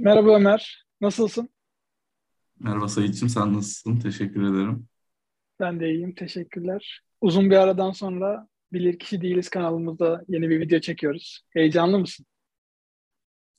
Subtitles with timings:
[0.00, 1.48] Merhaba Ömer, nasılsın?
[2.60, 3.96] Merhaba Sayit'ciğim, sen nasılsın?
[3.96, 4.88] Teşekkür ederim.
[5.60, 7.02] Ben de iyiyim, teşekkürler.
[7.20, 11.44] Uzun bir aradan sonra Bilirkişi Değiliz kanalımızda yeni bir video çekiyoruz.
[11.50, 12.26] Heyecanlı mısın?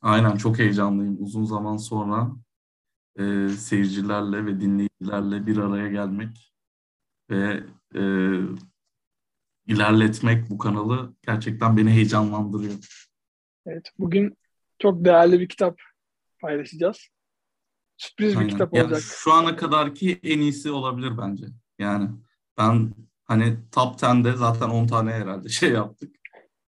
[0.01, 1.23] Aynen çok heyecanlıyım.
[1.23, 2.31] Uzun zaman sonra
[3.19, 6.53] e, seyircilerle ve dinleyicilerle bir araya gelmek
[7.29, 7.63] ve
[7.95, 8.01] e,
[9.67, 13.05] ilerletmek bu kanalı gerçekten beni heyecanlandırıyor.
[13.65, 14.37] Evet, bugün
[14.79, 15.88] çok değerli bir kitap
[16.39, 17.07] paylaşacağız.
[17.97, 18.49] Sürpriz bir Aynen.
[18.49, 19.01] kitap Yani olacak.
[19.01, 21.45] şu ana kadarki en iyisi olabilir bence.
[21.79, 22.09] Yani
[22.57, 22.93] ben
[23.25, 26.15] hani top 10'de zaten 10 tane herhalde şey yaptık.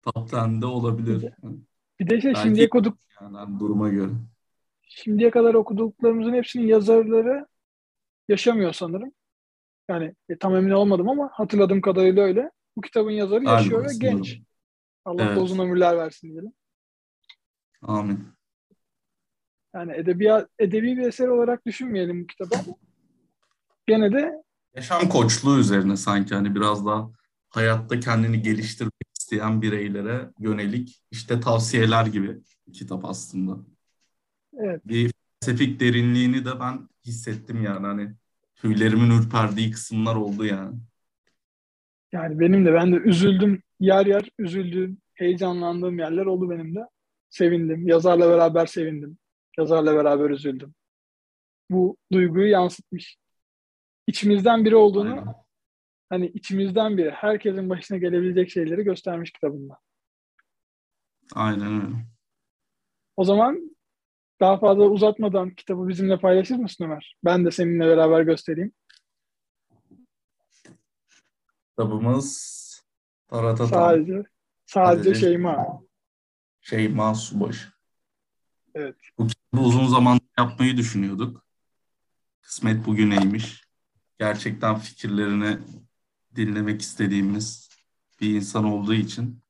[0.02, 1.22] Top 10'de olabilir.
[1.44, 1.58] Yani
[2.00, 4.12] Bir de şey, belki şimdiye, okuduk, yani duruma göre.
[4.82, 7.48] şimdiye kadar okuduklarımızın hepsinin yazarları
[8.28, 9.12] yaşamıyor sanırım.
[9.90, 12.52] Yani e, tam emin olmadım ama hatırladığım kadarıyla öyle.
[12.78, 14.18] Bu kitabın yazarı Galiba yaşıyor ve sanırım.
[14.18, 14.40] genç.
[15.06, 15.38] Allah da Evet.
[15.42, 16.54] uzun ömürler versin diyelim.
[17.82, 18.28] Amin.
[19.76, 22.76] Yani edebiyat, edebi bir eser olarak düşünmeyelim bu kitabı ama
[23.88, 24.44] gene de
[24.76, 27.12] Yaşam koçluğu üzerine sanki hani biraz daha
[27.50, 33.58] hayatta kendini geliştirmek isteyen bireylere yönelik işte tavsiyeler gibi bir kitap aslında.
[34.58, 38.14] evet Bir felsefik derinliğini de ben hissettim yani hani
[38.56, 40.76] tüylerimin ürperdiği kısımlar oldu yani.
[42.12, 43.64] Yani benim de ben de üzüldüm.
[43.80, 46.80] Yer yer üzüldüğüm, heyecanlandığım yerler oldu benim de.
[47.30, 47.88] Sevindim.
[47.88, 49.18] Yazarla beraber sevindim.
[49.58, 50.74] Yazarla beraber üzüldüm.
[51.70, 53.18] Bu duyguyu yansıtmış.
[54.08, 55.36] İçimizden biri olduğunu, Aynen.
[56.10, 59.80] hani içimizden biri, herkesin başına gelebilecek şeyleri göstermiş kitabında.
[61.36, 61.96] Aynen öyle.
[63.18, 63.78] O zaman
[64.40, 67.18] daha fazla uzatmadan kitabı bizimle paylaşır mısın Ömer?
[67.26, 68.72] Ben de seninle beraber göstereyim.
[71.70, 72.54] Kitabımız
[73.28, 74.24] Taratatan Sadece,
[74.66, 75.82] sadece Sadece- Şeyma.
[76.62, 77.73] Şeyma Subaşı.
[78.76, 78.96] Evet.
[79.54, 81.46] Bu uzun zaman yapmayı düşünüyorduk.
[82.42, 83.64] Kısmet bugüneymiş.
[84.20, 85.58] Gerçekten fikirlerini
[86.36, 87.70] dinlemek istediğimiz
[88.22, 89.44] bir insan olduğu için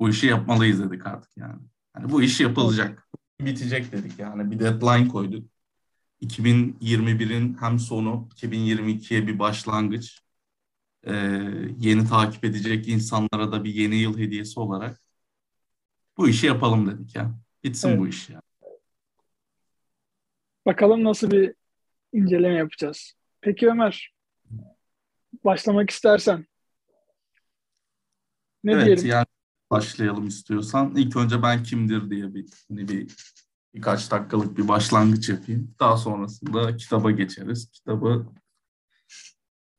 [0.00, 1.62] bu işi yapmalıyız dedik artık yani.
[1.92, 3.08] Hani bu iş yapılacak.
[3.40, 4.50] Bitecek dedik yani.
[4.50, 5.50] Bir deadline koyduk.
[6.22, 10.22] 2021'in hem sonu, 2022'ye bir başlangıç.
[11.04, 11.14] Ee,
[11.78, 15.00] yeni takip edecek insanlara da bir yeni yıl hediyesi olarak
[16.16, 17.38] bu işi yapalım dedik ya.
[17.64, 17.98] Bitsin Evet.
[17.98, 18.42] bu iş ya.
[20.66, 21.54] Bakalım nasıl bir
[22.12, 23.12] inceleme yapacağız.
[23.40, 24.14] Peki Ömer,
[25.44, 26.46] başlamak istersen
[28.64, 29.06] ne Evet diyelim?
[29.06, 29.26] yani
[29.70, 30.94] başlayalım istiyorsan.
[30.96, 33.14] İlk önce ben kimdir diye bir, hani bir
[33.74, 35.74] birkaç dakikalık bir başlangıç yapayım.
[35.80, 37.70] Daha sonrasında kitaba geçeriz.
[37.70, 38.26] Kitabı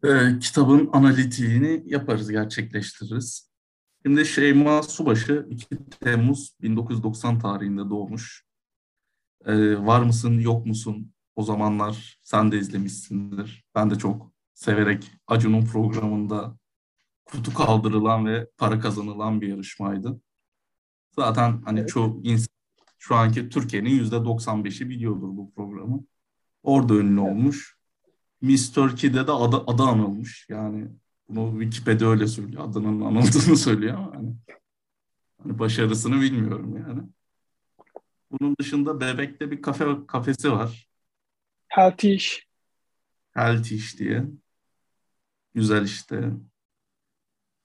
[0.03, 3.48] e, kitabın analitiğini yaparız, gerçekleştiririz.
[4.05, 8.45] Şimdi Şeyma Subaşı 2 Temmuz 1990 tarihinde doğmuş.
[9.45, 11.13] E, var mısın, yok musun?
[11.35, 13.65] O zamanlar sen de izlemişsindir.
[13.75, 16.57] Ben de çok severek Acun'un programında
[17.25, 20.21] kutu kaldırılan ve para kazanılan bir yarışmaydı.
[21.11, 21.89] Zaten hani Evet.
[21.89, 22.47] çoğu insan
[22.97, 26.03] şu anki Türkiye'nin yüzde 95'i biliyordur bu programı.
[26.63, 27.77] Orada ünlü olmuş.
[28.41, 30.45] Miss Turkey'de de adı, adı anılmış.
[30.49, 30.87] Yani
[31.29, 32.69] bunu Wikipedia öyle söylüyor.
[32.69, 34.35] Adının anıldığını söylüyor ama hani,
[35.43, 37.01] hani başarısını bilmiyorum yani.
[38.31, 40.87] Bunun dışında Bebek'te bir kafe kafesi var.
[41.67, 42.47] Healthy iş.
[43.31, 44.25] Healthy iş diye.
[45.53, 46.31] Güzel işte.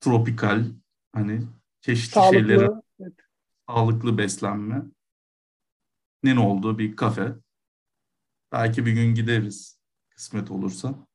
[0.01, 0.65] Tropikal
[1.13, 1.43] hani
[1.81, 2.83] çeşitli şeyleri Sağlıklı.
[3.01, 3.13] Evet.
[3.69, 4.83] sağlıklı beslenme
[6.23, 7.35] nin olduğu bir kafe.
[8.53, 9.79] Belki bir gün gideriz
[10.11, 11.07] kısmet olursa.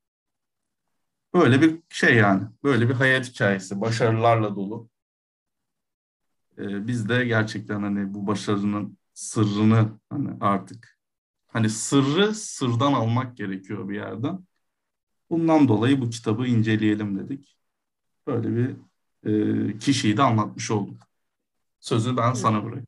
[1.34, 2.42] Böyle bir şey yani.
[2.64, 3.80] Böyle bir hayat hikayesi.
[3.80, 4.88] Başarılarla dolu.
[6.58, 10.98] Ee, biz de gerçekten hani bu başarının sırrını hani artık
[11.46, 14.38] hani sırrı sırdan almak gerekiyor bir yerden.
[15.30, 17.56] Bundan dolayı bu kitabı inceleyelim dedik.
[18.26, 18.76] Böyle bir
[19.24, 21.02] e, kişiyi de anlatmış olduk.
[21.80, 22.86] Sözü ben sana bırakayım.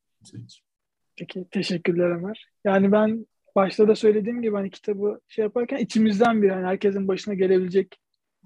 [1.16, 2.48] Peki, teşekkürler Ömer.
[2.64, 7.34] Yani ben başta da söylediğim gibi hani kitabı şey yaparken içimizden biri, hani herkesin başına
[7.34, 8.01] gelebilecek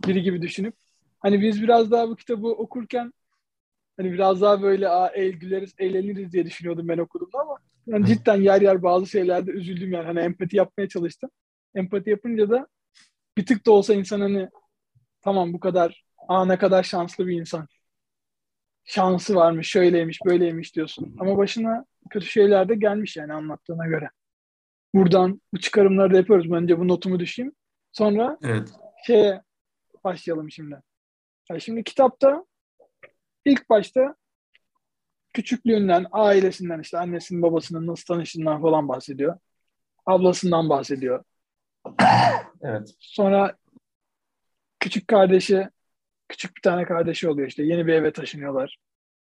[0.06, 0.74] biri gibi düşünüp
[1.20, 3.12] hani biz biraz daha bu kitabı okurken
[3.96, 7.56] hani biraz daha böyle Aa, el güleriz, eğleniriz diye düşünüyordum ben okuduğumda ama
[7.86, 11.30] yani cidden yer yer bazı şeylerde üzüldüm yani hani empati yapmaya çalıştım.
[11.74, 12.66] Empati yapınca da
[13.38, 14.48] bir tık da olsa insan hani
[15.22, 17.68] tamam bu kadar aa ne kadar şanslı bir insan.
[18.84, 21.16] Şansı varmış, şöyleymiş, böyleymiş diyorsun.
[21.18, 24.10] Ama başına kötü şeyler de gelmiş yani anlattığına göre.
[24.94, 26.50] Buradan bu çıkarımları da yapıyoruz.
[26.50, 27.52] Önce bu notumu düşeyim.
[27.92, 28.68] Sonra Evet.
[29.06, 29.42] şeye
[30.06, 30.80] başlayalım şimdi.
[31.50, 32.44] Yani şimdi kitapta
[33.44, 34.14] ilk başta
[35.32, 39.38] küçüklüğünden, ailesinden işte annesinin babasının nasıl tanıştığından falan bahsediyor.
[40.06, 41.24] Ablasından bahsediyor.
[42.62, 42.94] Evet.
[42.98, 43.56] Sonra
[44.80, 45.68] küçük kardeşi,
[46.28, 47.62] küçük bir tane kardeşi oluyor işte.
[47.62, 48.78] Yeni bir eve taşınıyorlar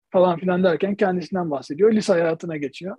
[0.09, 1.93] falan filan derken kendisinden bahsediyor.
[1.93, 2.97] Lise hayatına geçiyor.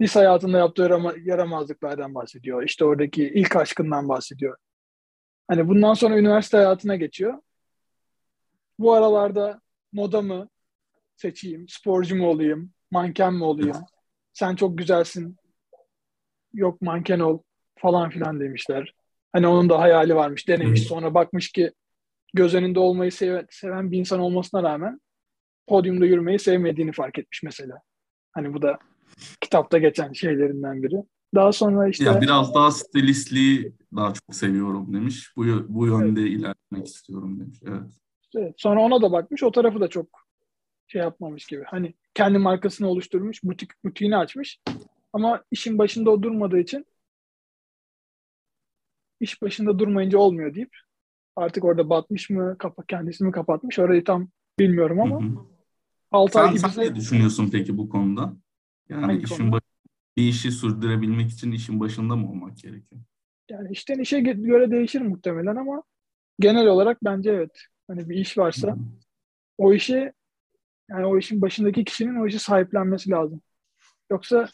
[0.00, 2.62] Lise hayatında yaptığı yarama, yaramazlıklardan bahsediyor.
[2.62, 4.56] İşte oradaki ilk aşkından bahsediyor.
[5.50, 7.38] Hani bundan sonra üniversite hayatına geçiyor.
[8.78, 9.60] Bu aralarda
[9.92, 10.48] moda mı
[11.16, 13.76] seçeyim, sporcu mu olayım, manken mi olayım?
[14.32, 15.36] Sen çok güzelsin,
[16.52, 17.38] yok manken ol
[17.78, 18.94] falan filan demişler.
[19.32, 20.82] Hani onun da hayali varmış, denemiş.
[20.82, 21.72] Sonra bakmış ki
[22.34, 25.00] göz önünde olmayı seven, bir insan olmasına rağmen
[25.66, 27.80] podyumda yürümeyi sevmediğini fark etmiş mesela.
[28.32, 28.78] Hani bu da
[29.40, 31.02] kitapta geçen şeylerinden biri.
[31.34, 32.04] Daha sonra işte...
[32.04, 35.32] Ya biraz daha stilistliği daha çok seviyorum demiş.
[35.36, 36.30] Bu, bu yönde evet.
[36.30, 37.58] ilerlemek istiyorum demiş.
[37.66, 37.92] Evet.
[38.36, 38.54] evet.
[38.56, 39.42] Sonra ona da bakmış.
[39.42, 40.06] O tarafı da çok
[40.86, 41.64] şey yapmamış gibi.
[41.66, 43.44] Hani kendi markasını oluşturmuş.
[43.44, 44.60] Butik, butiğini açmış.
[45.12, 46.86] Ama işin başında o durmadığı için
[49.20, 50.76] iş başında durmayınca olmuyor deyip
[51.36, 54.28] artık orada batmış mı, kapa, kendisini mi kapatmış orayı tam
[54.58, 55.46] bilmiyorum ama
[56.12, 56.58] 6 ay gibi.
[56.58, 58.36] Sen ne düşünüyorsun peki bu konuda?
[58.88, 59.62] Yani Hangi işin baş,
[60.16, 63.02] bir işi sürdürebilmek için işin başında mı olmak gerekiyor?
[63.50, 65.82] Yani işten işe göre değişir muhtemelen ama
[66.40, 67.62] genel olarak bence evet.
[67.86, 68.76] Hani bir iş varsa
[69.58, 70.12] o işi
[70.90, 73.40] yani o işin başındaki kişinin o işi sahiplenmesi lazım.
[74.10, 74.48] Yoksa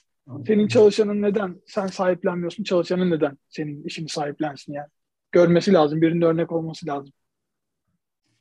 [0.47, 4.89] senin çalışanın neden sen sahiplenmiyorsun, çalışanın neden senin işini sahiplensin yani.
[5.33, 7.13] Görmesi lazım, birinin örnek olması lazım.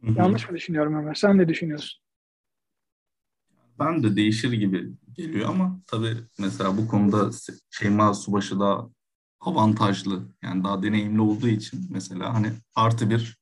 [0.02, 0.14] Hı-hı.
[0.18, 1.14] Yanlış mı düşünüyorum Ömer?
[1.14, 2.05] Sen ne düşünüyorsun?
[3.80, 7.30] Ben de değişir gibi geliyor ama tabii mesela bu konuda
[7.70, 8.90] Şeyma Subaşı da
[9.40, 10.28] avantajlı.
[10.42, 13.38] Yani daha deneyimli olduğu için mesela hani artı bir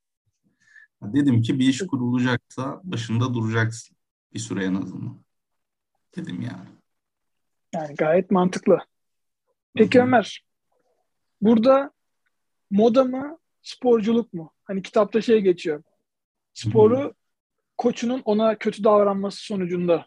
[1.04, 3.98] dedim ki bir iş kurulacaksa başında duracaksın
[4.34, 5.24] bir süre en azından.
[6.16, 6.70] Dedim yani.
[7.74, 8.80] Yani gayet mantıklı.
[9.76, 10.08] Peki Hı-hı.
[10.08, 10.46] Ömer,
[11.42, 11.92] burada
[12.72, 14.52] moda mı, sporculuk mu?
[14.64, 15.84] Hani kitapta şey geçiyor.
[16.54, 17.14] Sporu Hı-hı.
[17.78, 20.06] koçunun ona kötü davranması sonucunda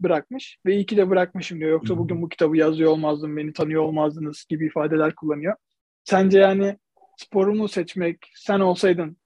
[0.00, 1.70] bırakmış ve iyi ki de bırakmışım diyor.
[1.70, 5.56] Yoksa bugün bu kitabı yazıyor olmazdım, beni tanıyor olmazdınız gibi ifadeler kullanıyor.
[6.04, 6.78] Sence yani
[7.16, 9.16] sporu mu seçmek, sen olsaydın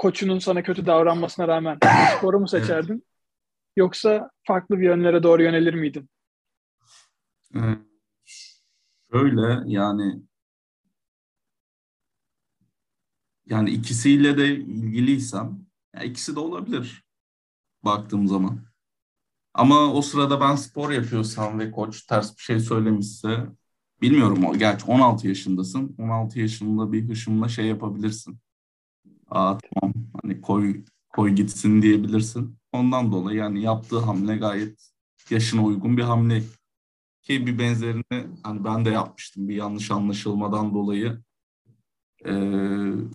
[0.00, 1.78] koçunun sana kötü davranmasına rağmen
[2.18, 2.92] sporu mu seçerdin?
[2.92, 3.04] Evet.
[3.76, 6.10] Yoksa farklı bir yönlere doğru yönelir miydin?
[9.12, 10.22] Şöyle yani
[13.46, 17.04] yani ikisiyle de ilgiliysem ya ikisi de olabilir
[17.84, 18.69] baktığım zaman.
[19.60, 23.46] Ama o sırada ben spor yapıyorsam ve koç ters bir şey söylemişse
[24.02, 24.54] bilmiyorum o.
[24.54, 25.96] Gerçi 16 yaşındasın.
[25.98, 28.38] 16 yaşında bir hışımla şey yapabilirsin.
[29.30, 32.58] Aa tamam hani koy koy gitsin diyebilirsin.
[32.72, 34.90] Ondan dolayı yani yaptığı hamle gayet
[35.30, 36.42] yaşına uygun bir hamle.
[37.22, 41.22] Ki bir benzerini hani ben de yapmıştım bir yanlış anlaşılmadan dolayı.
[42.24, 42.32] Ee,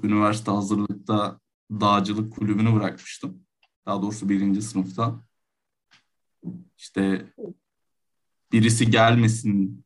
[0.03, 1.39] üniversite hazırlıkta
[1.71, 3.45] dağcılık kulübünü bırakmıştım.
[3.85, 5.24] Daha doğrusu birinci sınıfta
[6.77, 7.25] işte
[8.51, 9.85] birisi gelmesin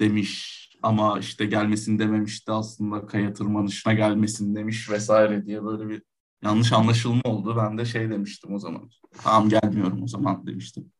[0.00, 6.02] demiş ama işte gelmesin dememişti aslında kaya tırmanışına gelmesin demiş vesaire diye böyle bir
[6.42, 7.56] yanlış anlaşılma oldu.
[7.56, 8.90] Ben de şey demiştim o zaman.
[9.22, 10.92] Tamam gelmiyorum o zaman demiştim.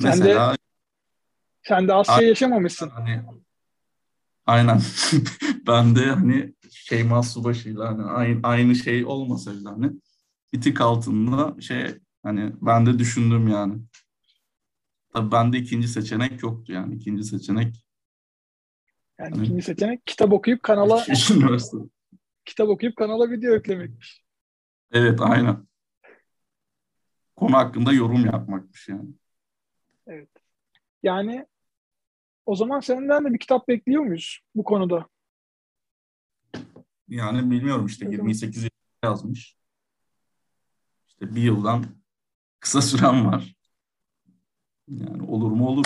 [0.00, 0.56] Sen Mesela, de
[1.62, 2.88] sen de Asya yaşamamışsın.
[2.88, 3.22] Hani,
[4.46, 4.80] aynen.
[5.66, 9.90] ben de hani Şeyma Subaşı'yla hani aynı, aynı şey olmasaydı hani
[10.52, 13.82] bir tık altında şey Hani ben de düşündüm yani.
[15.14, 16.94] Tabii bende ikinci seçenek yoktu yani.
[16.94, 17.86] ikinci seçenek
[19.18, 21.04] yani hani, ikinci seçenek kitap okuyup kanala
[22.44, 24.24] kitap okuyup kanala video yüklemekmiş.
[24.92, 25.66] Evet aynen.
[27.36, 29.08] Konu hakkında yorum yapmakmış yani.
[30.06, 30.28] Evet.
[31.02, 31.46] Yani
[32.46, 35.08] o zaman senden de bir kitap bekliyor muyuz bu konuda?
[37.08, 38.68] Yani bilmiyorum işte 28
[39.04, 39.56] yazmış.
[41.08, 42.01] İşte bir yıldan
[42.62, 43.56] kısa süren var.
[44.88, 45.84] Yani olur mu olur.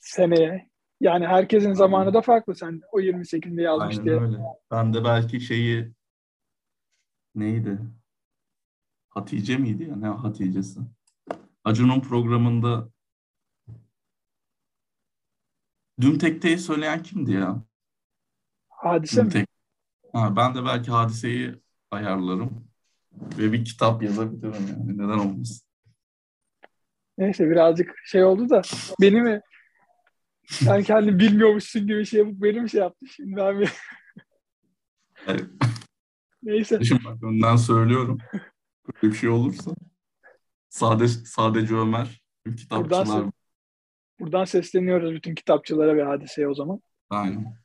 [0.00, 0.70] Seneye.
[1.00, 2.54] Yani herkesin zamanı da farklı.
[2.54, 4.20] Sen o 28'inde yazmış Aynen diye.
[4.20, 4.36] Öyle.
[4.70, 5.92] Ben de belki şeyi
[7.34, 7.78] neydi?
[9.08, 9.96] Hatice miydi ya?
[9.96, 10.80] Ne Hatice'si?
[11.64, 12.88] Acun'un programında
[16.00, 17.62] Düm Tekte'yi söyleyen kimdi ya?
[18.68, 19.46] Hadise Düm mi?
[20.12, 21.54] Ha, ben de belki hadiseyi
[21.90, 22.68] ayarlarım
[23.38, 24.98] ve bir kitap yazabilirim yani.
[24.98, 25.69] Neden olmasın?
[27.20, 28.62] Neyse birazcık şey oldu da
[29.00, 29.40] beni mi
[30.44, 33.70] sen kendin bilmiyormuşsun gibi şey yapıp benim şey yaptı şimdi ben bir...
[36.42, 36.84] Neyse.
[36.84, 38.18] Şimdi bak önden söylüyorum.
[38.86, 39.70] Böyle bir şey olursa
[40.68, 42.22] sade, sadece Ömer
[42.56, 43.06] kitapçılar.
[43.06, 43.32] Buradan,
[44.20, 46.80] buradan sesleniyoruz bütün kitapçılara ve hadiseye o zaman.
[47.10, 47.56] Aynen.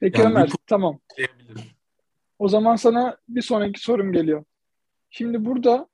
[0.00, 1.00] Peki Yani Ömer, tamam.
[2.38, 4.44] O zaman sana bir sonraki sorum geliyor.
[5.10, 5.88] Şimdi burada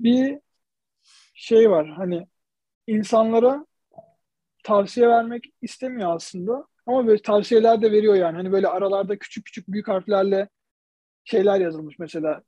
[0.00, 0.45] bir
[1.36, 1.88] şey var.
[1.88, 2.26] Hani
[2.86, 3.66] insanlara
[4.64, 6.66] tavsiye vermek istemiyor aslında.
[6.86, 8.36] Ama böyle tavsiyeler de veriyor yani.
[8.36, 10.48] Hani böyle aralarda küçük küçük büyük harflerle
[11.24, 11.98] şeyler yazılmış.
[11.98, 12.42] Mesela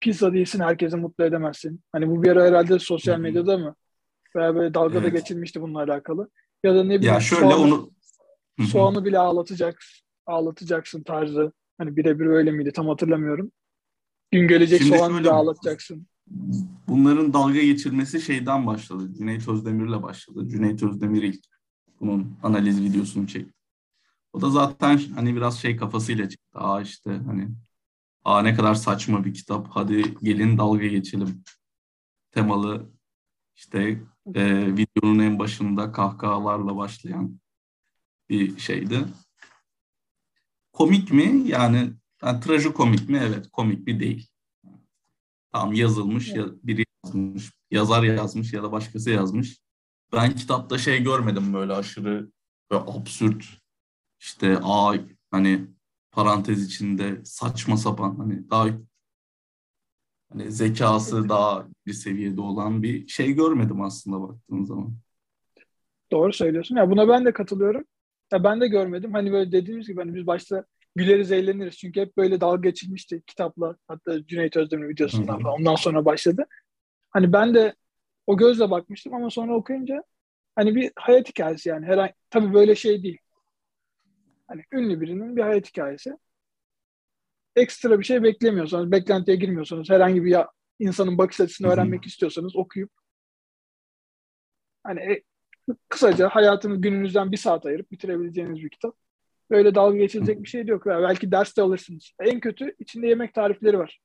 [0.00, 1.80] pizza değilsin herkesi mutlu edemezsin.
[1.92, 3.74] Hani bu bir ara herhalde sosyal medyada mı?
[4.36, 5.12] Veya böyle dalgada Evet.
[5.12, 6.30] geçilmişti bununla alakalı.
[6.64, 7.90] Ya da ne bileyim Ya şöyle soğanı, onu
[8.66, 11.52] soğanı bile ağlatacaksın, ağlatacaksın tarzı.
[11.78, 13.52] Hani birebir öyle miydi tam hatırlamıyorum.
[14.30, 16.06] Gün gelecek Şimdi soğanı bile ağlatacaksın.
[16.88, 19.14] Bunların dalga geçirmesi şeyden başladı.
[19.18, 20.48] Cüneyt Özdemir'le başladı.
[20.48, 21.44] Cüneyt Özdemir ilk
[22.00, 23.52] bunun analiz videosunu çekti.
[24.32, 26.58] O da zaten hani biraz şey kafasıyla çıktı.
[26.58, 27.48] Aa işte hani
[28.24, 29.68] aa ne kadar saçma bir kitap.
[29.70, 31.44] Hadi gelin dalga geçelim.
[32.30, 32.90] Temalı
[33.56, 34.02] işte
[34.34, 37.40] e, videonun en başında kahkahalarla başlayan
[38.28, 39.04] bir şeydi.
[40.72, 41.42] Komik mi?
[41.46, 41.92] Yani,
[42.22, 43.20] yani trajikomik mi?
[43.22, 44.28] Evet komik bir değil.
[45.52, 49.58] Tamam yazılmış ya biri yazmış, yazar yazmış ya da başkası yazmış.
[50.12, 52.30] Ben kitapta şey görmedim böyle aşırı
[52.70, 53.44] böyle absürt
[54.20, 54.94] işte a
[55.30, 55.66] hani
[56.10, 58.68] parantez içinde saçma sapan hani daha
[60.32, 64.96] hani zekası daha bir seviyede olan bir şey görmedim aslında baktığın zaman.
[66.10, 66.76] Doğru söylüyorsun.
[66.76, 67.84] Ya buna ben de katılıyorum.
[68.32, 69.12] Ya ben de görmedim.
[69.12, 70.64] Hani böyle dediğimiz gibi hani biz başta
[70.96, 71.76] güleriz, eğleniriz.
[71.78, 73.76] Çünkü hep böyle dalga geçilmişti kitapla.
[73.88, 75.54] Hatta Cüneyt Özdemir videosundan falan.
[75.54, 76.46] Ondan sonra başladı.
[77.10, 77.74] Hani ben de
[78.26, 80.02] o gözle bakmıştım ama sonra okuyunca
[80.54, 81.86] hani bir hayat hikayesi yani.
[81.86, 83.18] Herhangi, tabii böyle şey değil.
[84.46, 86.16] Hani ünlü birinin bir hayat hikayesi.
[87.56, 92.90] Ekstra bir şey beklemiyorsanız, beklentiye girmiyorsanız, herhangi bir ya, insanın bakış açısını öğrenmek istiyorsanız okuyup
[94.84, 95.22] hani e,
[95.88, 98.96] kısaca hayatınız gününüzden bir saat ayırıp bitirebileceğiniz bir kitap.
[99.50, 100.86] Böyle dalga geçilecek bir şey de yok.
[100.86, 102.12] Ya belki derste alırsınız.
[102.20, 104.00] En kötü içinde yemek tarifleri var.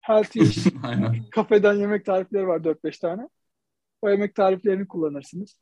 [0.00, 0.44] Healthy
[1.30, 3.28] kafeden yemek tarifleri var 4-5 tane.
[4.02, 5.60] O yemek tariflerini kullanırsınız.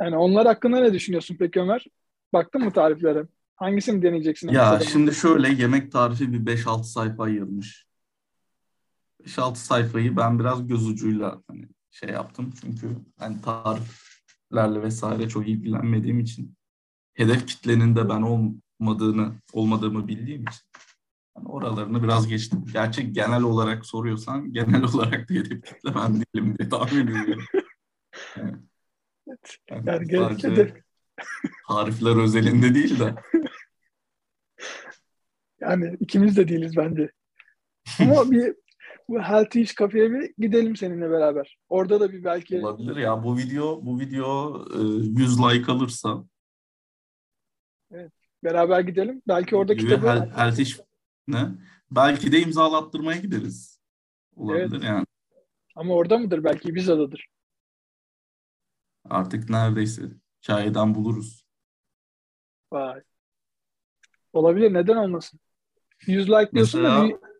[0.00, 1.86] Yani onlar hakkında ne düşünüyorsun peki Ömer?
[2.32, 3.26] Baktın mı tariflere?
[3.56, 4.48] Hangisini deneyeceksin?
[4.48, 7.86] en Ya şimdi şöyle yemek tarifi bir 5-6 sayfa ayırmış.
[9.24, 12.52] 5-6 sayfayı ben biraz göz ucuyla hani şey yaptım.
[12.60, 16.56] Çünkü hani tariflerle vesaire çok ilgilenmediğim için
[17.14, 20.62] hedef kitlenin de ben olmadığını olmadığımı bildiğim için
[21.34, 22.64] hani oralarını biraz geçtim.
[22.72, 27.44] Gerçi genel olarak soruyorsan genel olarak da hedef kitle ben değilim diye tahmin ediyorum.
[28.36, 28.56] Yani,
[29.70, 30.82] yani Yani sadece hedef-
[31.68, 33.14] tarifler özelinde değil de
[35.62, 37.12] Yani ikimiz de değiliz bence.
[38.00, 38.54] Ama bir
[39.08, 41.58] bu Healthy Iş kafeye bir gidelim seninle beraber.
[41.68, 46.24] Orada da bir belki olabilir ya bu video bu video e, 100 like alırsa
[48.44, 49.22] beraber gidelim.
[49.28, 50.80] Belki orada gibi kitabı hel, heltiş
[51.28, 51.48] ne?
[51.90, 53.80] Belki de imzalattırmaya gideriz.
[54.36, 54.84] Olabilir Evet.
[54.84, 55.06] yani.
[55.76, 56.44] ama orada mıdır?
[56.44, 57.26] Belki Ibiza'dadır.
[59.10, 60.02] Artık neredeyse
[60.42, 61.46] hikayeden buluruz.
[62.72, 63.00] Vay.
[64.32, 64.74] Olabilir.
[64.74, 65.40] Neden olmasın?
[66.06, 67.31] 100 like diyorsun da Mesela- bir